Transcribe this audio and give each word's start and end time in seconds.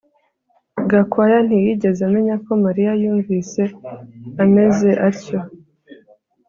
Gakwaya 0.89 1.39
ntiyigeze 1.47 2.01
amenya 2.07 2.35
ko 2.45 2.51
Mariya 2.63 2.91
yumvise 3.01 3.61
ameze 4.43 4.89
atyo 5.07 5.39